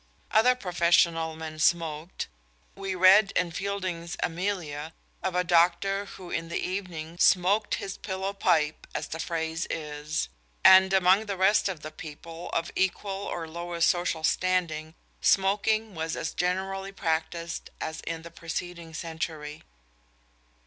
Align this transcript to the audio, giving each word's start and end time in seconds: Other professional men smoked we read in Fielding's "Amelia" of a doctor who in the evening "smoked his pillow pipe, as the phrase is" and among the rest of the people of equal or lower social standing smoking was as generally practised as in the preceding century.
Other 0.31 0.55
professional 0.55 1.35
men 1.35 1.59
smoked 1.59 2.27
we 2.73 2.95
read 2.95 3.31
in 3.35 3.51
Fielding's 3.51 4.17
"Amelia" 4.23 4.93
of 5.21 5.35
a 5.35 5.43
doctor 5.43 6.05
who 6.05 6.31
in 6.31 6.49
the 6.49 6.57
evening 6.57 7.19
"smoked 7.19 7.75
his 7.75 7.99
pillow 7.99 8.33
pipe, 8.33 8.87
as 8.95 9.09
the 9.09 9.19
phrase 9.19 9.67
is" 9.69 10.27
and 10.63 10.91
among 10.91 11.27
the 11.27 11.37
rest 11.37 11.69
of 11.69 11.81
the 11.81 11.91
people 11.91 12.49
of 12.49 12.71
equal 12.75 13.11
or 13.11 13.47
lower 13.47 13.79
social 13.79 14.23
standing 14.23 14.95
smoking 15.21 15.93
was 15.93 16.15
as 16.15 16.33
generally 16.33 16.91
practised 16.91 17.69
as 17.79 18.01
in 18.07 18.23
the 18.23 18.31
preceding 18.31 18.95
century. 18.95 19.61